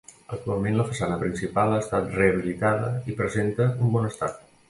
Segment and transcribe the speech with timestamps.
[0.35, 4.43] Actualment la façana principal ha estat rehabilitada i presenta un bon estat.